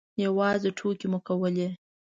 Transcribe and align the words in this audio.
یوازې 0.23 0.69
ټوکې 0.77 1.07
مو 1.11 1.19
کولې. 1.27 1.67